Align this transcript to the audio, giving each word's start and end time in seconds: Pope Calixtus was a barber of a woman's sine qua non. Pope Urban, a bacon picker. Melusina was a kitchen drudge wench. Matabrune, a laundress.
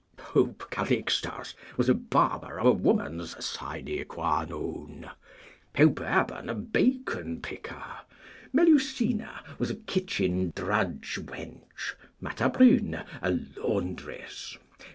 Pope 0.17 0.71
Calixtus 0.71 1.53
was 1.77 1.87
a 1.87 1.93
barber 1.93 2.59
of 2.59 2.65
a 2.65 2.71
woman's 2.71 3.35
sine 3.45 4.03
qua 4.07 4.45
non. 4.49 5.11
Pope 5.75 5.99
Urban, 6.01 6.49
a 6.49 6.55
bacon 6.55 7.39
picker. 7.39 7.83
Melusina 8.51 9.43
was 9.59 9.69
a 9.69 9.75
kitchen 9.75 10.53
drudge 10.55 11.19
wench. 11.21 11.93
Matabrune, 12.19 13.05
a 13.21 13.31
laundress. 13.57 14.57